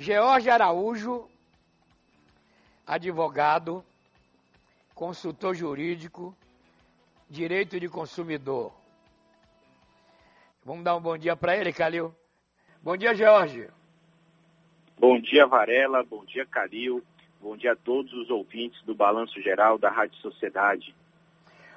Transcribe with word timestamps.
George 0.00 0.48
Araújo, 0.48 1.28
advogado, 2.86 3.84
consultor 4.94 5.54
jurídico, 5.54 6.34
direito 7.28 7.78
de 7.78 7.86
consumidor. 7.86 8.72
Vamos 10.64 10.84
dar 10.84 10.96
um 10.96 11.02
bom 11.02 11.18
dia 11.18 11.36
para 11.36 11.54
ele, 11.54 11.70
Calil. 11.70 12.14
Bom 12.82 12.96
dia, 12.96 13.14
George. 13.14 13.68
Bom 14.98 15.20
dia, 15.20 15.46
Varela. 15.46 16.02
Bom 16.02 16.24
dia, 16.24 16.46
Calil. 16.46 17.04
Bom 17.38 17.54
dia 17.54 17.72
a 17.72 17.76
todos 17.76 18.10
os 18.14 18.30
ouvintes 18.30 18.82
do 18.84 18.94
Balanço 18.94 19.38
Geral 19.42 19.76
da 19.76 19.90
Rádio 19.90 20.16
Sociedade. 20.22 20.94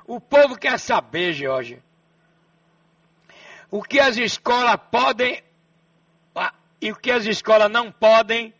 O 0.07 0.21
povo 0.21 0.57
quer 0.57 0.79
saber, 0.79 1.33
Jorge, 1.33 1.83
o 3.69 3.83
que 3.83 3.99
as 3.99 4.15
escolas 4.15 4.77
podem 4.89 5.43
e 6.84 6.91
o 6.91 6.95
que 6.97 7.11
as 7.11 7.25
escolas 7.25 7.71
não 7.71 7.89
podem 7.89 8.54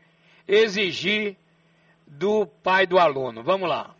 exigir 0.48 1.36
do 2.08 2.46
pai 2.46 2.88
do 2.88 2.98
aluno. 2.98 3.44
Vamos 3.44 3.68
lá. 3.68 3.94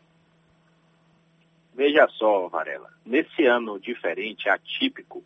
Veja 1.76 2.08
só, 2.08 2.48
Varela, 2.48 2.90
nesse 3.06 3.46
ano 3.46 3.78
diferente, 3.78 4.48
atípico, 4.48 5.22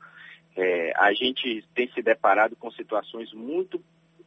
é, 0.56 0.94
a 0.96 1.14
gente 1.14 1.64
tem 1.76 1.88
se 1.92 2.02
deparado 2.02 2.56
com 2.56 2.72
situações 2.72 3.32
muito, 3.34 3.80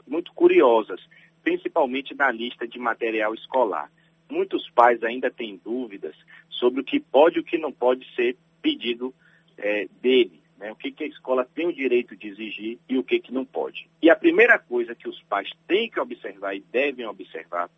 muito 0.06 0.33
curiosas, 0.34 1.01
principalmente 1.43 2.15
na 2.15 2.30
lista 2.30 2.68
de 2.68 2.79
material 2.79 3.34
escolar. 3.34 3.91
Muitos 4.30 4.71
pais 4.71 5.02
ainda 5.02 5.32
têm 5.32 5.60
dúvidas 5.65 6.15
sobre 6.48 6.82
o 6.82 6.84
que 6.84 7.01
pode 7.01 7.38
e 7.38 7.41
o 7.41 7.45
que 7.45 7.59
não 7.59 7.73
pode 7.73 8.07
ser 8.15 8.37
pedido 8.62 9.12
é, 9.59 9.88
dele, 10.01 10.41
né? 10.60 10.70
o 10.70 10.77
que, 10.77 10.92
que 10.92 11.05
a 11.05 11.06
escola 11.06 11.45
tem 11.55 11.66
o 11.66 11.73
direito 11.73 12.14
de 12.14 12.28
exigir 12.28 12.78
e 12.87 12.98
o 12.98 13.02
que, 13.02 13.18
que 13.18 13.32
não 13.32 13.45
pode. 13.45 13.88
E 14.02 14.10
a 14.10 14.14
primeira 14.14 14.59
coisa 14.59 14.95
que 14.95 15.09
os 15.09 15.20
pais 15.23 15.48
têm 15.66 15.88
que 15.88 15.98
observar 15.98 16.55
e 16.55 16.60
devem 16.60 17.06
observar 17.06 17.70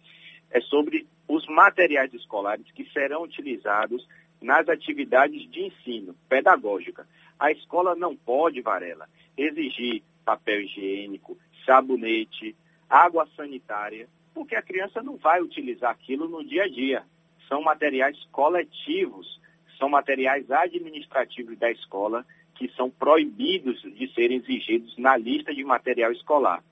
é 0.51 0.61
sobre 0.61 1.07
os 1.29 1.47
materiais 1.47 2.13
escolares 2.13 2.67
que 2.73 2.85
serão 2.93 3.23
utilizados 3.23 4.07
nas 4.41 4.69
atividades 4.69 5.49
de 5.51 5.67
ensino 5.67 6.15
pedagógica. 6.29 7.07
A 7.39 7.53
escola 7.53 7.95
não 7.95 8.17
pode, 8.17 8.61
Varela, 8.61 9.09
exigir 9.39 10.03
papel 10.25 10.63
higiênico, 10.63 11.39
sabonete, 11.65 12.57
água 12.91 13.27
sanitária, 13.37 14.09
porque 14.35 14.57
a 14.57 14.63
criança 14.63 15.03
não 15.03 15.17
vai 15.17 15.41
utilizar 15.41 15.91
aquilo 15.91 16.29
no 16.29 16.45
dia 16.45 16.65
a 16.65 16.69
dia. 16.69 17.05
São 17.49 17.63
materiais 17.63 18.19
coletivos, 18.33 19.41
são 19.79 19.89
materiais 19.89 20.51
administrativos 20.51 21.57
da 21.59 21.71
escola 21.71 22.27
que 22.55 22.69
são 22.77 22.91
proibidos 22.91 23.81
de 23.83 24.13
serem 24.15 24.39
exigidos 24.39 24.97
na 24.99 25.17
lista 25.17 25.55
de 25.55 25.65
material 25.65 26.13
escolar. 26.13 26.63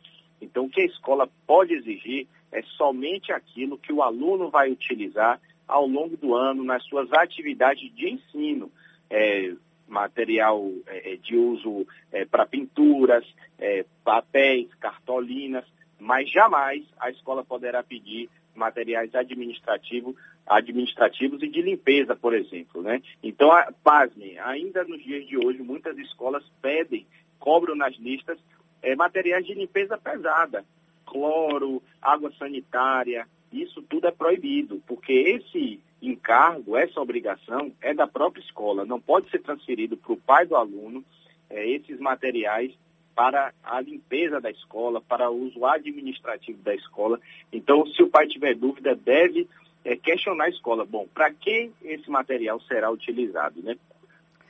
Então, 0.41 0.65
o 0.65 0.71
que 0.71 0.81
a 0.81 0.87
escola 0.87 1.29
pode 1.47 1.75
exigir 1.75 2.27
é 2.53 2.63
somente 2.63 3.33
aquilo 3.33 3.79
que 3.79 3.93
o 3.93 4.03
aluno 4.03 4.51
vai 4.51 4.71
utilizar 4.71 5.41
ao 5.67 5.87
longo 5.87 6.17
do 6.17 6.35
ano 6.35 6.65
nas 6.65 6.83
suas 6.85 7.13
atividades 7.13 7.95
de 7.95 8.11
ensino. 8.11 8.71
É, 9.09 9.53
material 9.87 10.71
é, 10.87 11.15
é 11.15 11.17
de 11.17 11.37
uso 11.37 11.87
é, 12.13 12.25
para 12.25 12.47
pinturas, 12.47 13.27
é, 13.59 13.85
papéis, 14.05 14.73
cartolinas, 14.75 15.65
mas 15.99 16.31
jamais 16.31 16.85
a 16.99 17.11
escola 17.11 17.45
poderá 17.45 17.83
pedir 17.83 18.31
materiais 18.55 19.15
administrativos, 19.15 20.15
administrativos 20.47 21.43
e 21.43 21.49
de 21.49 21.63
limpeza, 21.63 22.17
por 22.17 22.35
exemplo. 22.35 22.83
Né? 22.83 23.03
Então, 23.23 23.51
pasme, 23.83 24.39
ainda 24.39 24.85
nos 24.85 25.03
dias 25.03 25.27
de 25.27 25.37
hoje, 25.37 25.63
muitas 25.63 25.97
escolas 25.99 26.45
pedem, 26.61 27.07
cobram 27.39 27.75
nas 27.75 27.97
listas 27.97 28.39
é, 28.83 28.95
materiais 28.97 29.47
de 29.47 29.55
limpeza 29.55 29.97
pesada, 29.97 30.65
cloro, 31.07 31.83
água 32.01 32.33
sanitária, 32.39 33.27
isso 33.53 33.83
tudo 33.83 34.07
é 34.07 34.11
proibido, 34.11 34.83
porque 34.87 35.13
esse 35.13 35.81
encargo, 36.01 36.77
essa 36.77 37.01
obrigação 37.01 37.73
é 37.81 37.93
da 37.93 38.07
própria 38.07 38.43
escola, 38.43 38.85
não 38.85 39.01
pode 39.01 39.29
ser 39.31 39.41
transferido 39.41 39.97
para 39.97 40.13
o 40.13 40.17
pai 40.17 40.47
do 40.47 40.57
aluno 40.57 41.05
é, 41.49 41.69
esses 41.69 41.99
materiais 41.99 42.73
para 43.15 43.53
a 43.63 43.81
limpeza 43.81 44.41
da 44.41 44.51
escola, 44.51 45.01
para 45.01 45.29
o 45.29 45.43
uso 45.43 45.67
administrativo 45.67 46.63
da 46.63 46.75
escola. 46.75 47.21
Então, 47.53 47.85
se 47.87 48.03
o 48.03 48.09
pai 48.09 48.27
tiver 48.27 48.55
dúvida, 48.55 48.95
deve 48.95 49.49
é, 49.85 49.97
questionar 49.97 50.45
a 50.45 50.49
escola. 50.49 50.85
Bom, 50.85 51.07
para 51.13 51.33
que 51.33 51.71
esse 51.83 52.11
material 52.11 52.61
será 52.63 52.91
utilizado, 52.91 53.63
né? 53.63 53.77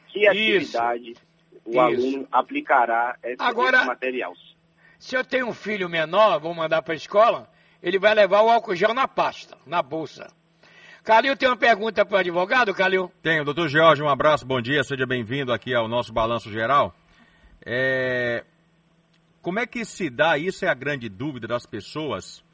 Que 0.08 0.26
atividade 0.26 1.10
Isso. 1.10 1.22
o 1.64 1.70
Isso. 1.70 1.80
aluno 1.80 2.28
aplicará 2.32 3.16
esse, 3.22 3.36
Agora, 3.38 3.78
esse 3.78 3.86
material? 3.86 4.34
Se 4.98 5.16
eu 5.16 5.24
tenho 5.24 5.46
um 5.48 5.54
filho 5.54 5.88
menor, 5.88 6.40
vou 6.40 6.54
mandar 6.54 6.82
para 6.82 6.92
a 6.92 6.96
escola, 6.96 7.48
ele 7.82 7.98
vai 7.98 8.14
levar 8.14 8.42
o 8.42 8.50
álcool 8.50 8.74
gel 8.74 8.92
na 8.92 9.08
pasta, 9.08 9.56
na 9.66 9.82
bolsa. 9.82 10.30
Calil 11.02 11.36
tem 11.36 11.48
uma 11.48 11.56
pergunta 11.56 12.04
para 12.04 12.16
o 12.16 12.18
advogado, 12.18 12.74
Calil? 12.74 13.10
Tenho, 13.22 13.44
doutor 13.44 13.68
Jorge, 13.68 14.02
um 14.02 14.08
abraço, 14.08 14.44
bom 14.44 14.60
dia, 14.60 14.84
seja 14.84 15.06
bem-vindo 15.06 15.52
aqui 15.52 15.74
ao 15.74 15.88
nosso 15.88 16.12
Balanço 16.12 16.50
Geral. 16.50 16.94
É... 17.64 18.44
Como 19.40 19.58
é 19.58 19.66
que 19.66 19.82
se 19.86 20.10
dá, 20.10 20.36
isso 20.36 20.66
é 20.66 20.68
a 20.68 20.74
grande 20.74 21.08
dúvida 21.08 21.48
das 21.48 21.64
pessoas, 21.64 22.44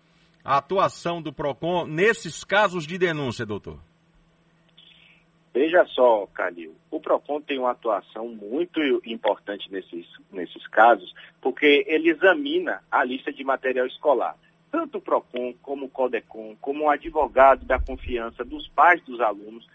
a 0.46 0.58
atuação 0.58 1.20
do 1.20 1.32
PROCON 1.32 1.86
nesses 1.86 2.44
casos 2.44 2.86
de 2.86 2.96
denúncia, 2.96 3.44
doutor? 3.44 3.80
Veja 5.52 5.84
só, 5.86 6.24
Calil, 6.26 6.72
o 6.88 7.00
PROCON 7.00 7.40
tem 7.40 7.58
uma 7.58 7.72
atuação 7.72 8.28
muito 8.28 8.80
importante 9.04 9.68
nesses, 9.72 10.06
nesses 10.30 10.64
casos, 10.68 11.12
porque 11.40 11.84
ele 11.88 12.10
examina 12.10 12.80
a 12.92 13.02
lista 13.02 13.32
de 13.32 13.42
material 13.42 13.86
escolar. 13.86 14.36
Tanto 14.70 14.98
o 14.98 15.00
PROCON, 15.00 15.52
como 15.62 15.86
o 15.86 15.88
CODECON, 15.88 16.54
como 16.60 16.84
o 16.84 16.90
advogado 16.90 17.64
da 17.64 17.80
confiança 17.80 18.44
dos 18.44 18.68
pais 18.68 19.02
dos 19.02 19.20
alunos, 19.20 19.66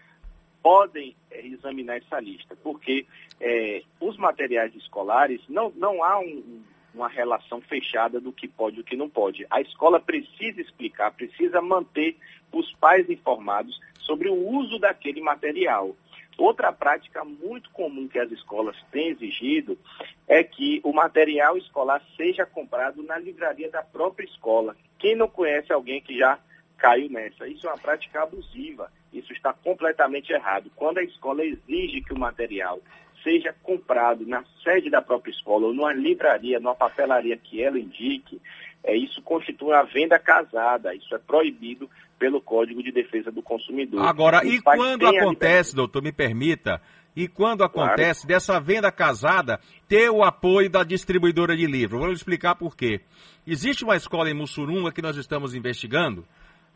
podem 0.62 1.14
é, 1.30 1.46
examinar 1.46 1.98
essa 1.98 2.18
lista, 2.18 2.56
porque 2.62 3.04
é, 3.38 3.82
os 4.00 4.16
materiais 4.16 4.74
escolares, 4.74 5.42
não, 5.48 5.70
não 5.76 6.02
há 6.02 6.18
um, 6.18 6.62
uma 6.94 7.08
relação 7.08 7.60
fechada 7.60 8.20
do 8.20 8.32
que 8.32 8.46
pode 8.46 8.78
e 8.78 8.80
o 8.80 8.84
que 8.84 8.96
não 8.96 9.08
pode. 9.08 9.46
A 9.50 9.60
escola 9.60 10.00
precisa 10.00 10.60
explicar, 10.60 11.12
precisa 11.12 11.60
manter 11.60 12.16
os 12.52 12.72
pais 12.74 13.08
informados 13.08 13.80
sobre 14.00 14.28
o 14.28 14.34
uso 14.34 14.78
daquele 14.78 15.20
material. 15.20 15.96
Outra 16.38 16.72
prática 16.72 17.24
muito 17.24 17.70
comum 17.70 18.08
que 18.08 18.18
as 18.18 18.30
escolas 18.30 18.76
têm 18.90 19.08
exigido 19.08 19.78
é 20.26 20.42
que 20.42 20.80
o 20.82 20.92
material 20.92 21.56
escolar 21.56 22.02
seja 22.16 22.46
comprado 22.46 23.02
na 23.02 23.18
livraria 23.18 23.70
da 23.70 23.82
própria 23.82 24.24
escola. 24.24 24.74
Quem 24.98 25.14
não 25.14 25.28
conhece 25.28 25.72
alguém 25.72 26.00
que 26.00 26.16
já 26.18 26.38
caiu 26.78 27.10
nessa? 27.10 27.46
Isso 27.46 27.66
é 27.66 27.70
uma 27.70 27.78
prática 27.78 28.22
abusiva. 28.22 28.90
Isso 29.12 29.32
está 29.32 29.52
completamente 29.52 30.32
errado. 30.32 30.70
Quando 30.74 30.98
a 30.98 31.04
escola 31.04 31.44
exige 31.44 32.00
que 32.00 32.14
o 32.14 32.18
material 32.18 32.80
seja 33.22 33.54
comprado 33.62 34.26
na 34.26 34.44
sede 34.62 34.90
da 34.90 35.00
própria 35.00 35.30
escola 35.30 35.66
ou 35.66 35.74
numa 35.74 35.92
livraria, 35.92 36.58
numa 36.60 36.74
papelaria 36.74 37.36
que 37.36 37.62
ela 37.62 37.78
indique, 37.78 38.40
é, 38.84 38.96
isso 38.96 39.22
constitui 39.22 39.68
uma 39.68 39.84
venda 39.84 40.18
casada. 40.18 40.94
Isso 40.94 41.14
é 41.14 41.18
proibido 41.18 41.88
pelo 42.18 42.40
Código 42.40 42.82
de 42.82 42.92
Defesa 42.92 43.30
do 43.30 43.42
Consumidor. 43.42 44.04
Agora, 44.04 44.44
e 44.44 44.60
quando 44.60 45.06
acontece, 45.06 45.74
doutor, 45.74 46.02
me 46.02 46.12
permita, 46.12 46.80
e 47.14 47.28
quando 47.28 47.62
acontece 47.62 48.22
claro. 48.22 48.28
dessa 48.28 48.60
venda 48.60 48.90
casada 48.90 49.60
ter 49.88 50.10
o 50.10 50.22
apoio 50.22 50.70
da 50.70 50.82
distribuidora 50.82 51.56
de 51.56 51.66
livro? 51.66 51.98
Vou 51.98 52.12
explicar 52.12 52.54
por 52.54 52.76
quê. 52.76 53.00
Existe 53.46 53.84
uma 53.84 53.96
escola 53.96 54.30
em 54.30 54.34
Mussurunga 54.34 54.92
que 54.92 55.02
nós 55.02 55.16
estamos 55.16 55.54
investigando, 55.54 56.26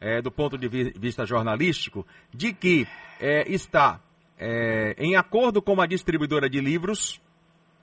é, 0.01 0.21
do 0.21 0.31
ponto 0.31 0.59
de 0.59 0.69
vista 0.69 1.25
jornalístico, 1.25 2.07
de 2.33 2.53
que 2.53 2.87
é, 3.21 3.51
está 3.51 4.01
é, 4.39 4.95
em 4.99 5.17
acordo 5.17 5.63
com 5.63 5.73
uma 5.73 5.89
distribuidora 5.89 6.49
de 6.49 6.61
livros 6.61 7.21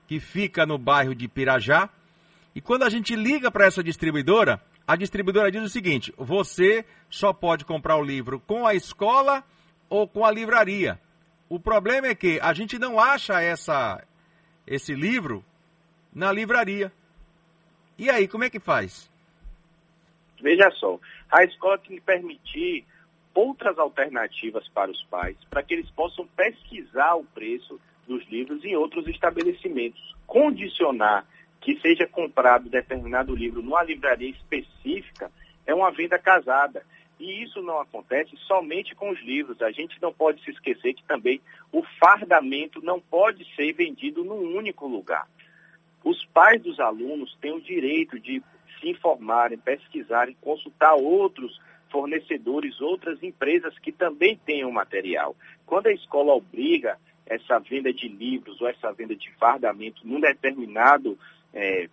que 0.08 0.20
fica 0.20 0.66
no 0.66 0.78
bairro 0.78 1.16
de 1.16 1.28
Pirajá. 1.28 1.90
E 2.56 2.62
quando 2.62 2.84
a 2.84 2.90
gente 2.90 3.16
liga 3.16 3.50
para 3.50 3.66
essa 3.66 3.84
distribuidora, 3.84 4.62
a 4.88 4.96
distribuidora 4.96 5.52
diz 5.52 5.64
o 5.64 5.70
seguinte: 5.70 6.14
você 6.18 6.86
só 7.10 7.34
pode 7.34 7.66
comprar 7.66 7.98
o 7.98 8.04
livro 8.04 8.40
com 8.40 8.68
a 8.68 8.74
escola 8.74 9.44
ou 9.90 10.08
com 10.08 10.26
a 10.26 10.32
livraria. 10.32 11.00
O 11.50 11.60
problema 11.60 12.08
é 12.08 12.16
que 12.16 12.40
a 12.42 12.54
gente 12.54 12.80
não 12.80 13.00
acha 13.00 13.42
essa, 13.42 14.04
esse 14.66 14.94
livro 14.94 15.44
na 16.14 16.32
livraria. 16.32 16.92
E 17.98 18.10
aí, 18.10 18.28
como 18.28 18.44
é 18.44 18.50
que 18.50 18.60
faz? 18.60 19.10
Veja 20.42 20.70
só, 20.72 21.00
a 21.32 21.44
escola 21.44 21.78
tem 21.78 21.96
que 21.96 22.02
permitir 22.02 22.86
outras 23.34 23.78
alternativas 23.80 24.68
para 24.70 24.92
os 24.92 25.04
pais, 25.06 25.38
para 25.50 25.64
que 25.64 25.74
eles 25.74 25.90
possam 25.92 26.28
pesquisar 26.28 27.16
o 27.16 27.24
preço 27.24 27.80
dos 28.08 28.26
livros 28.30 28.64
em 28.64 28.76
outros 28.76 29.08
estabelecimentos. 29.08 30.16
Condicionar 30.28 31.26
que 31.62 31.80
seja 31.80 32.06
comprado 32.08 32.70
determinado 32.70 33.36
livro 33.36 33.62
numa 33.62 33.84
livraria 33.84 34.30
específica 34.30 35.32
é 35.66 35.74
uma 35.74 35.92
venda 35.92 36.20
casada. 36.20 36.86
E 37.20 37.44
isso 37.44 37.62
não 37.62 37.80
acontece 37.80 38.36
somente 38.48 38.94
com 38.96 39.10
os 39.10 39.22
livros. 39.22 39.62
A 39.62 39.72
gente 39.72 40.02
não 40.02 40.12
pode 40.12 40.44
se 40.44 40.52
esquecer 40.52 40.94
que 40.94 41.04
também 41.04 41.40
o 41.72 41.82
fardamento 42.00 42.84
não 42.84 43.00
pode 43.00 43.46
ser 43.56 43.72
vendido 43.74 44.24
num 44.26 44.58
único 44.58 44.88
lugar. 44.88 45.26
Os 46.04 46.26
pais 46.26 46.62
dos 46.62 46.80
alunos 46.80 47.34
têm 47.40 47.54
o 47.54 47.62
direito 47.62 48.20
de 48.20 48.44
se 48.80 48.90
informarem, 48.90 49.58
pesquisarem, 49.58 50.36
consultar 50.42 50.96
outros 50.96 51.58
fornecedores, 51.94 52.82
outras 52.82 53.22
empresas 53.22 53.78
que 53.78 53.92
também 53.92 54.36
tenham 54.36 54.72
material. 54.72 55.36
Quando 55.64 55.88
a 55.88 55.94
escola 55.94 56.34
obriga 56.34 56.98
essa 57.24 57.60
venda 57.60 57.94
de 57.94 58.08
livros 58.08 58.60
ou 58.60 58.68
essa 58.68 58.92
venda 58.92 59.16
de 59.16 59.32
fardamento 59.36 60.02
num 60.04 60.20
determinado 60.20 61.18
é, 61.54 61.88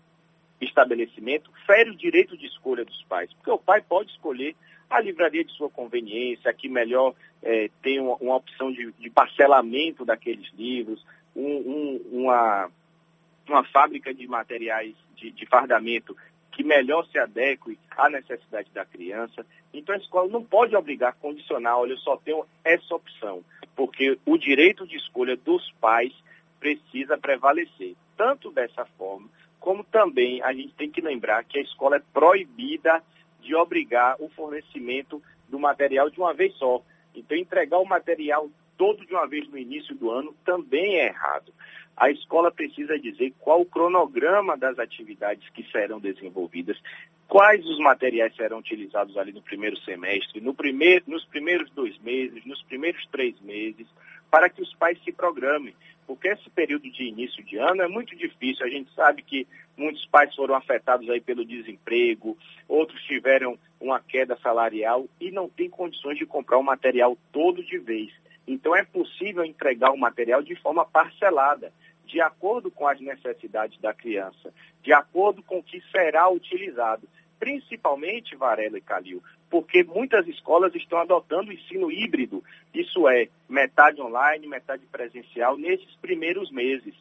estabelecimento, 0.58 1.52
fere 1.67 1.91
o 1.91 1.97
direito 1.97 2.37
de 2.37 2.47
escolha 2.47 2.82
dos 2.82 3.02
pais, 3.02 3.31
porque 3.35 3.50
o 3.50 3.58
pai 3.58 3.82
pode 3.82 4.11
escolher 4.11 4.56
a 4.88 5.00
livraria 5.00 5.44
de 5.44 5.52
sua 5.52 5.69
conveniência, 5.69 6.52
que 6.55 6.69
melhor 6.69 7.14
é, 7.43 7.70
tem 7.82 8.00
uma, 8.00 8.17
uma 8.17 8.37
opção 8.37 8.73
de, 8.73 8.91
de, 8.93 9.11
parcelamento 9.11 10.05
daqueles 10.05 10.50
livros, 10.55 11.05
um, 11.37 11.44
um, 11.44 12.00
uma, 12.11 12.70
uma 13.47 13.64
fábrica 13.64 14.12
de 14.12 14.26
materiais 14.26 14.94
de, 15.14 15.31
de 15.31 15.47
fardamento 15.47 16.17
que 16.52 16.64
melhor 16.64 17.06
se 17.06 17.19
adeque 17.19 17.79
à 17.97 18.08
necessidade 18.08 18.70
da 18.73 18.85
criança. 18.85 19.44
Então 19.73 19.94
a 19.94 19.99
escola 19.99 20.29
não 20.29 20.44
pode 20.44 20.75
obrigar, 20.75 21.14
condicionar, 21.14 21.79
olha, 21.79 21.93
eu 21.93 21.99
só 21.99 22.17
tenho 22.17 22.44
essa 22.64 22.94
opção, 22.94 23.43
porque 23.76 24.19
o 24.26 24.37
direito 24.37 24.87
de 24.87 24.97
escolha 24.97 25.37
dos 25.37 25.70
pais 25.81 26.12
precisa 26.58 27.17
prevalecer, 27.17 27.94
tanto 28.17 28.50
dessa 28.50 28.85
forma, 28.99 29.29
como 29.58 29.85
também 29.85 30.43
a 30.43 30.52
gente 30.52 30.75
tem 30.75 30.91
que 30.91 31.00
lembrar 31.00 31.44
que 31.44 31.58
a 31.58 31.62
escola 31.62 31.97
é 31.97 32.02
proibida 32.12 33.02
de 33.41 33.55
obrigar 33.55 34.17
o 34.19 34.29
fornecimento 34.31 35.23
do 35.49 35.58
material 35.58 36.11
de 36.11 36.19
uma 36.19 36.32
vez 36.35 36.55
só. 36.56 36.82
Então, 37.14 37.37
entregar 37.37 37.79
o 37.79 37.85
material 37.85 38.49
todo 38.76 39.05
de 39.05 39.12
uma 39.12 39.26
vez 39.26 39.49
no 39.49 39.58
início 39.58 39.94
do 39.94 40.11
ano 40.11 40.35
também 40.44 40.97
é 40.97 41.06
errado. 41.08 41.52
A 42.00 42.11
escola 42.11 42.50
precisa 42.50 42.99
dizer 42.99 43.35
qual 43.38 43.61
o 43.61 43.67
cronograma 43.67 44.56
das 44.56 44.79
atividades 44.79 45.47
que 45.50 45.62
serão 45.70 46.00
desenvolvidas, 46.00 46.76
quais 47.29 47.64
os 47.67 47.79
materiais 47.79 48.35
serão 48.35 48.58
utilizados 48.58 49.19
ali 49.19 49.32
no 49.32 49.43
primeiro 49.43 49.76
semestre, 49.81 50.41
no 50.41 50.55
primeiro, 50.55 51.05
nos 51.06 51.25
primeiros 51.26 51.70
dois 51.73 51.97
meses, 51.99 52.43
nos 52.47 52.62
primeiros 52.62 53.06
três 53.12 53.38
meses, 53.43 53.87
para 54.31 54.49
que 54.49 54.62
os 54.62 54.75
pais 54.75 54.99
se 55.05 55.12
programem 55.12 55.75
porque 56.11 56.26
esse 56.26 56.50
período 56.50 56.91
de 56.91 57.05
início 57.05 57.41
de 57.44 57.56
ano 57.56 57.82
é 57.82 57.87
muito 57.87 58.17
difícil. 58.17 58.67
A 58.67 58.69
gente 58.69 58.93
sabe 58.94 59.23
que 59.23 59.47
muitos 59.76 60.05
pais 60.06 60.35
foram 60.35 60.56
afetados 60.56 61.08
aí 61.08 61.20
pelo 61.20 61.44
desemprego, 61.44 62.37
outros 62.67 63.00
tiveram 63.05 63.56
uma 63.81 64.00
queda 64.00 64.37
salarial 64.43 65.06
e 65.20 65.31
não 65.31 65.49
têm 65.49 65.70
condições 65.70 66.19
de 66.19 66.26
comprar 66.26 66.58
o 66.58 66.64
material 66.64 67.17
todo 67.31 67.62
de 67.62 67.79
vez. 67.79 68.11
Então 68.44 68.75
é 68.75 68.82
possível 68.82 69.44
entregar 69.44 69.93
o 69.93 69.97
material 69.97 70.43
de 70.43 70.56
forma 70.56 70.85
parcelada, 70.85 71.73
de 72.10 72.20
acordo 72.20 72.70
com 72.70 72.86
as 72.86 73.00
necessidades 73.00 73.80
da 73.80 73.94
criança, 73.94 74.52
de 74.82 74.92
acordo 74.92 75.42
com 75.42 75.58
o 75.58 75.62
que 75.62 75.80
será 75.90 76.28
utilizado 76.28 77.08
principalmente 77.40 78.36
Varela 78.36 78.76
e 78.76 78.82
Calil, 78.82 79.22
porque 79.48 79.82
muitas 79.82 80.28
escolas 80.28 80.74
estão 80.74 80.98
adotando 80.98 81.50
o 81.50 81.54
ensino 81.54 81.90
híbrido, 81.90 82.44
isso 82.72 83.08
é, 83.08 83.28
metade 83.48 84.00
online, 84.00 84.46
metade 84.46 84.84
presencial, 84.92 85.56
nesses 85.56 85.90
primeiros 85.96 86.52
meses. 86.52 86.94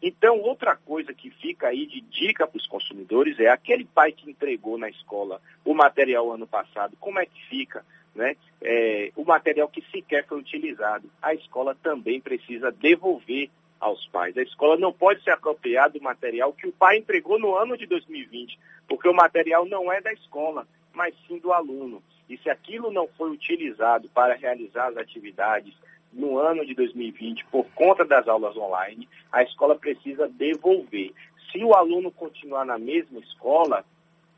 Então, 0.00 0.38
outra 0.38 0.76
coisa 0.76 1.12
que 1.12 1.28
fica 1.28 1.66
aí 1.66 1.84
de 1.86 2.00
dica 2.00 2.46
para 2.46 2.56
os 2.56 2.66
consumidores 2.68 3.38
é 3.38 3.48
aquele 3.48 3.84
pai 3.84 4.12
que 4.12 4.30
entregou 4.30 4.78
na 4.78 4.88
escola 4.88 5.42
o 5.62 5.74
material 5.74 6.32
ano 6.32 6.46
passado, 6.46 6.96
como 6.98 7.18
é 7.18 7.26
que 7.26 7.44
fica? 7.48 7.84
Né? 8.14 8.34
É, 8.62 9.12
o 9.14 9.24
material 9.24 9.68
que 9.68 9.84
sequer 9.90 10.24
foi 10.26 10.38
utilizado. 10.38 11.10
A 11.20 11.34
escola 11.34 11.76
também 11.82 12.20
precisa 12.20 12.72
devolver 12.72 13.50
aos 13.80 14.06
pais. 14.08 14.36
A 14.36 14.42
escola 14.42 14.76
não 14.76 14.92
pode 14.92 15.22
se 15.22 15.30
apropriar 15.30 15.90
do 15.90 16.00
material 16.00 16.52
que 16.52 16.68
o 16.68 16.72
pai 16.72 16.98
entregou 16.98 17.38
no 17.38 17.56
ano 17.56 17.76
de 17.76 17.86
2020, 17.86 18.58
porque 18.86 19.08
o 19.08 19.14
material 19.14 19.64
não 19.66 19.90
é 19.90 20.00
da 20.00 20.12
escola, 20.12 20.68
mas 20.92 21.14
sim 21.26 21.38
do 21.38 21.52
aluno. 21.52 22.02
E 22.28 22.36
se 22.38 22.50
aquilo 22.50 22.92
não 22.92 23.08
foi 23.08 23.30
utilizado 23.30 24.08
para 24.10 24.34
realizar 24.34 24.88
as 24.88 24.96
atividades 24.96 25.74
no 26.12 26.38
ano 26.38 26.64
de 26.66 26.74
2020 26.74 27.46
por 27.46 27.64
conta 27.74 28.04
das 28.04 28.28
aulas 28.28 28.56
online, 28.56 29.08
a 29.32 29.42
escola 29.42 29.76
precisa 29.76 30.28
devolver. 30.28 31.12
Se 31.50 31.64
o 31.64 31.74
aluno 31.74 32.10
continuar 32.10 32.64
na 32.64 32.78
mesma 32.78 33.18
escola, 33.20 33.84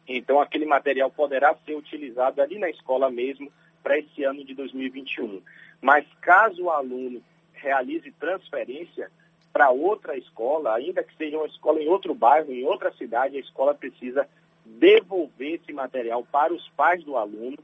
então 0.06 0.40
aquele 0.40 0.64
material 0.64 1.10
poderá 1.10 1.54
ser 1.66 1.74
utilizado 1.74 2.40
ali 2.40 2.58
na 2.58 2.70
escola 2.70 3.10
mesmo 3.10 3.50
para 3.82 3.98
esse 3.98 4.24
ano 4.24 4.44
de 4.44 4.54
2021. 4.54 5.42
Mas 5.80 6.06
caso 6.20 6.64
o 6.64 6.70
aluno 6.70 7.22
realize 7.52 8.10
transferência, 8.12 9.10
para 9.52 9.70
outra 9.70 10.16
escola, 10.16 10.74
ainda 10.74 11.04
que 11.04 11.14
seja 11.16 11.36
uma 11.36 11.46
escola 11.46 11.80
em 11.80 11.88
outro 11.88 12.14
bairro, 12.14 12.52
em 12.52 12.64
outra 12.64 12.92
cidade, 12.92 13.36
a 13.36 13.40
escola 13.40 13.74
precisa 13.74 14.26
devolver 14.64 15.60
esse 15.60 15.72
material 15.72 16.24
para 16.30 16.54
os 16.54 16.68
pais 16.70 17.04
do 17.04 17.16
aluno, 17.16 17.58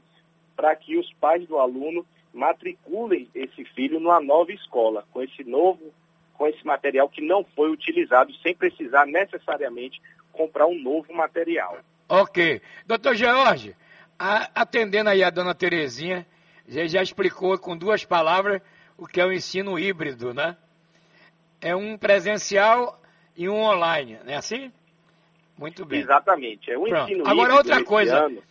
para 0.55 0.75
que 0.75 0.97
os 0.97 1.11
pais 1.13 1.47
do 1.47 1.57
aluno 1.57 2.05
matriculem 2.33 3.27
esse 3.33 3.65
filho 3.65 3.99
numa 3.99 4.21
nova 4.21 4.51
escola, 4.51 5.03
com 5.11 5.21
esse 5.21 5.43
novo, 5.43 5.91
com 6.35 6.45
esse 6.47 6.65
material 6.65 7.09
que 7.09 7.21
não 7.21 7.43
foi 7.55 7.71
utilizado, 7.71 8.33
sem 8.43 8.55
precisar 8.55 9.05
necessariamente 9.05 10.01
comprar 10.31 10.67
um 10.67 10.79
novo 10.79 11.13
material. 11.13 11.79
Ok. 12.07 12.61
Doutor 12.85 13.15
George, 13.15 13.75
atendendo 14.17 15.09
aí 15.09 15.23
a 15.23 15.29
dona 15.29 15.55
Terezinha, 15.55 16.25
já 16.67 17.01
explicou 17.01 17.57
com 17.57 17.75
duas 17.75 18.05
palavras 18.05 18.61
o 18.97 19.07
que 19.07 19.19
é 19.19 19.25
o 19.25 19.31
ensino 19.31 19.79
híbrido, 19.79 20.33
né? 20.33 20.55
É 21.61 21.75
um 21.75 21.97
presencial 21.97 22.99
e 23.35 23.49
um 23.49 23.61
online, 23.61 24.19
não 24.23 24.33
é 24.33 24.35
assim? 24.35 24.71
Muito 25.57 25.85
bem. 25.85 25.99
Exatamente, 26.01 26.71
é 26.71 26.77
um 26.77 26.83
Pronto. 26.83 27.11
ensino 27.11 27.27
Agora 27.27 27.55
outra 27.55 27.83
coisa, 27.83 28.25
ano. 28.25 28.41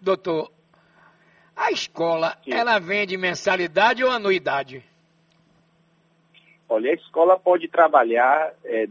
doutor, 0.00 0.52
a 1.56 1.70
escola, 1.70 2.36
Sim. 2.44 2.52
ela 2.52 2.78
vende 2.78 3.16
mensalidade 3.16 4.02
ou 4.04 4.10
anuidade? 4.10 4.84
Olha, 6.68 6.90
a 6.90 6.94
escola 6.94 7.38
pode 7.38 7.68
trabalhar 7.68 8.54
é, 8.64 8.88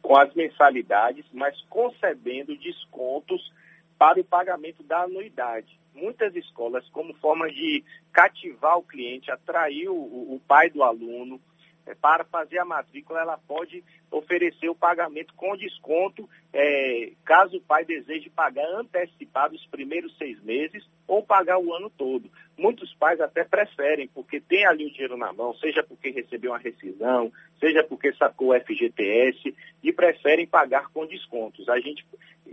com 0.00 0.16
as 0.16 0.32
mensalidades, 0.34 1.24
mas 1.32 1.60
concedendo 1.68 2.56
descontos 2.56 3.52
para 3.98 4.20
o 4.20 4.24
pagamento 4.24 4.82
da 4.82 5.02
anuidade. 5.02 5.78
Muitas 5.94 6.34
escolas, 6.34 6.88
como 6.88 7.12
forma 7.14 7.50
de 7.50 7.84
cativar 8.12 8.78
o 8.78 8.82
cliente, 8.82 9.30
atrair 9.30 9.88
o, 9.88 9.94
o 9.94 10.40
pai 10.48 10.70
do 10.70 10.82
aluno, 10.82 11.40
para 11.94 12.24
fazer 12.24 12.58
a 12.58 12.64
matrícula, 12.64 13.20
ela 13.20 13.38
pode 13.38 13.82
oferecer 14.10 14.68
o 14.68 14.74
pagamento 14.74 15.32
com 15.34 15.56
desconto, 15.56 16.28
é, 16.52 17.12
caso 17.24 17.56
o 17.56 17.62
pai 17.62 17.84
deseje 17.84 18.28
pagar 18.30 18.66
antecipado 18.74 19.54
os 19.54 19.66
primeiros 19.66 20.16
seis 20.18 20.42
meses 20.42 20.86
ou 21.06 21.22
pagar 21.22 21.58
o 21.58 21.74
ano 21.74 21.90
todo. 21.90 22.30
Muitos 22.56 22.94
pais 22.94 23.20
até 23.20 23.44
preferem, 23.44 24.08
porque 24.08 24.40
tem 24.40 24.66
ali 24.66 24.86
o 24.86 24.90
dinheiro 24.90 25.16
na 25.16 25.32
mão, 25.32 25.54
seja 25.54 25.82
porque 25.82 26.10
recebeu 26.10 26.52
uma 26.52 26.58
rescisão, 26.58 27.32
seja 27.58 27.82
porque 27.82 28.12
sacou 28.14 28.50
o 28.50 28.60
FGTS, 28.60 29.54
e 29.82 29.92
preferem 29.92 30.46
pagar 30.46 30.88
com 30.88 31.06
descontos. 31.06 31.68
A 31.68 31.80
gente 31.80 32.04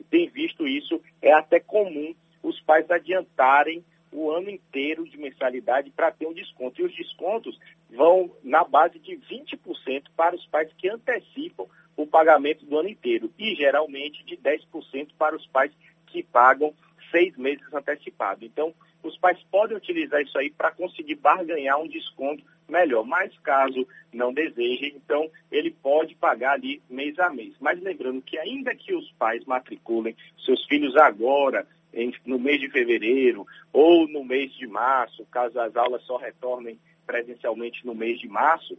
tem 0.10 0.29
visto 0.29 0.67
isso, 0.67 1.01
é 1.22 1.31
até 1.34 1.60
comum 1.60 2.15
os 2.41 2.60
pais 2.62 2.89
adiantarem 2.89 3.84
o 4.11 4.31
ano 4.31 4.49
inteiro 4.49 5.07
de 5.07 5.17
mensalidade 5.17 5.91
para 5.91 6.11
ter 6.11 6.27
um 6.27 6.33
desconto. 6.33 6.81
E 6.81 6.85
os 6.85 6.95
descontos 6.95 7.59
vão 7.89 8.31
na 8.43 8.63
base 8.63 8.99
de 8.99 9.17
20% 9.17 10.03
para 10.15 10.35
os 10.35 10.45
pais 10.47 10.71
que 10.77 10.89
antecipam 10.89 11.65
o 11.95 12.07
pagamento 12.07 12.65
do 12.65 12.77
ano 12.77 12.89
inteiro 12.89 13.31
e 13.37 13.55
geralmente 13.55 14.23
de 14.25 14.37
10% 14.37 15.09
para 15.17 15.35
os 15.35 15.45
pais 15.47 15.71
que 16.07 16.23
pagam 16.23 16.73
seis 17.11 17.35
meses 17.37 17.63
antecipado. 17.73 18.45
Então, 18.45 18.73
os 19.03 19.17
pais 19.17 19.37
podem 19.51 19.77
utilizar 19.77 20.21
isso 20.21 20.37
aí 20.37 20.49
para 20.49 20.71
conseguir 20.71 21.15
barganhar 21.15 21.79
um 21.79 21.87
desconto 21.87 22.43
melhor. 22.67 23.05
Mas 23.05 23.37
caso 23.39 23.87
não 24.13 24.33
deseje, 24.33 24.93
então 24.95 25.29
ele 25.51 25.71
pode 25.71 26.15
pagar 26.15 26.53
ali 26.53 26.81
mês 26.89 27.17
a 27.19 27.29
mês. 27.29 27.53
Mas 27.59 27.81
lembrando 27.81 28.21
que 28.21 28.37
ainda 28.37 28.75
que 28.75 28.93
os 28.93 29.11
pais 29.13 29.43
matriculem 29.45 30.15
seus 30.45 30.63
filhos 30.65 30.95
agora, 30.95 31.65
em, 32.01 32.13
no 32.25 32.39
mês 32.39 32.60
de 32.60 32.70
fevereiro 32.70 33.46
ou 33.74 34.08
no 34.08 34.24
mês 34.24 34.53
de 34.53 34.68
março, 34.68 35.25
caso 35.32 35.60
as 35.60 35.75
aulas 35.75 36.01
só 36.03 36.18
retornem 36.18 36.79
presencialmente 37.06 37.86
no 37.86 37.96
mês 37.96 38.20
de 38.20 38.27
março, 38.27 38.77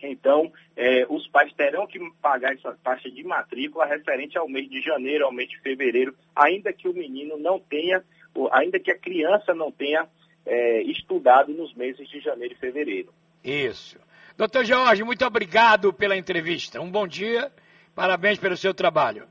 então 0.00 0.52
é, 0.76 1.06
os 1.08 1.28
pais 1.28 1.52
terão 1.54 1.86
que 1.86 1.98
pagar 2.20 2.54
essa 2.54 2.76
taxa 2.82 3.10
de 3.10 3.22
matrícula 3.22 3.86
referente 3.86 4.36
ao 4.36 4.48
mês 4.48 4.68
de 4.68 4.80
janeiro, 4.80 5.24
ao 5.24 5.32
mês 5.32 5.48
de 5.48 5.60
fevereiro, 5.60 6.14
ainda 6.34 6.72
que 6.72 6.88
o 6.88 6.92
menino 6.92 7.38
não 7.38 7.60
tenha, 7.60 8.02
ainda 8.50 8.80
que 8.80 8.90
a 8.90 8.98
criança 8.98 9.54
não 9.54 9.70
tenha 9.70 10.08
é, 10.44 10.82
estudado 10.82 11.52
nos 11.52 11.72
meses 11.74 12.08
de 12.08 12.20
janeiro 12.20 12.54
e 12.54 12.58
fevereiro. 12.58 13.12
Isso. 13.44 13.98
Doutor 14.36 14.64
Jorge, 14.64 15.04
muito 15.04 15.24
obrigado 15.24 15.92
pela 15.92 16.16
entrevista. 16.16 16.80
Um 16.80 16.90
bom 16.90 17.06
dia, 17.06 17.52
parabéns 17.94 18.38
pelo 18.38 18.56
seu 18.56 18.74
trabalho. 18.74 19.26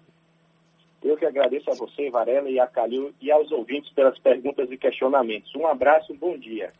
Eu 1.04 1.18
que 1.18 1.26
agradeço 1.26 1.72
a 1.72 1.76
você, 1.76 2.10
Varela, 2.10 2.50
e 2.50 2.60
a 2.60 2.68
Calil, 2.68 3.14
e 3.20 3.32
aos 3.32 3.52
ouvintes 3.52 3.92
pelas 3.94 4.18
perguntas 4.20 4.72
e 4.72 4.78
questionamentos. 4.78 5.54
Um 5.56 5.66
abraço, 5.66 6.14
um 6.14 6.18
bom 6.18 6.38
dia. 6.38 6.72